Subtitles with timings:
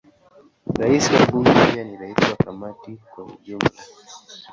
[0.79, 3.83] Rais wa Bunge pia ni rais wa Kamati kwa ujumla.